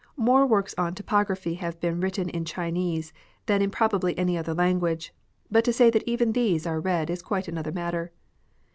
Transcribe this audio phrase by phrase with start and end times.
[0.17, 3.13] More works on topo graphy have been written in Chinese
[3.45, 5.13] than in probably any other language,
[5.51, 8.11] but to say that even these are read is quite another matter.